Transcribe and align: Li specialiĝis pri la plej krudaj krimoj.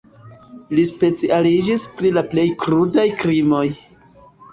Li 0.77 0.85
specialiĝis 0.91 1.83
pri 1.99 2.11
la 2.15 2.23
plej 2.31 2.45
krudaj 2.63 3.05
krimoj. 3.21 3.63